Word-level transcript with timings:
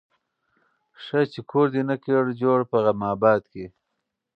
ښه 1.03 1.19
چي 1.31 1.41
کور 1.49 1.67
دي 1.73 1.81
نه 1.89 1.95
کړ 2.03 2.23
جوړ 2.41 2.59
په 2.69 2.77
غم 2.83 2.99
آباد 3.13 3.41
کي 3.51 3.65